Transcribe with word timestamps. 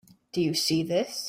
Do 0.33 0.41
you 0.41 0.55
see 0.55 0.81
this? 0.81 1.11